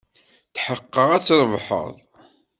Tḥeqqeɣ 0.55 1.07
ad 1.11 1.23
trebḥed. 1.27 1.95